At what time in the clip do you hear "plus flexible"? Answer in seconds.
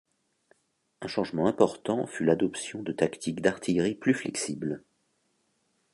3.93-4.83